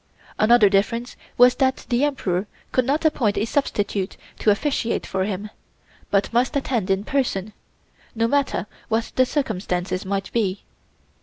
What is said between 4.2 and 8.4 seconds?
to officiate for him; but must attend in person, no